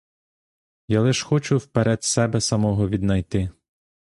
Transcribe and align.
Я 0.87 1.01
лиш 1.01 1.21
хочу 1.23 1.57
вперед 1.59 2.03
себе 2.03 2.39
самого 2.41 2.89
віднайти. 2.89 3.51